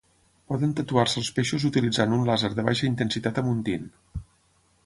Poden 0.51 0.71
tatuar-se 0.79 1.19
els 1.21 1.29
peixos 1.35 1.67
utilitzant 1.69 2.17
un 2.17 2.25
làser 2.31 2.51
de 2.61 2.65
baixa 2.71 2.89
intensitat 2.91 3.41
amb 3.43 3.53
un 3.55 3.65
tint. 3.69 3.89